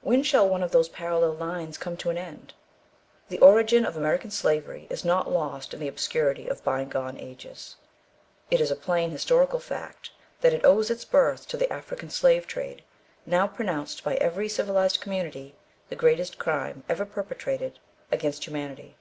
[0.00, 2.52] When shall one of those parallel lines come to an end?
[3.28, 7.76] The origin of American slavery is not lost in the obscurity of by gone ages.
[8.50, 10.10] It is a plain historical fact,
[10.40, 12.82] that it owes its birth to the African slave trade,
[13.24, 15.54] now pronounced by every civilised community
[15.90, 17.78] the greatest crime ever perpetrated
[18.10, 18.96] against humanity.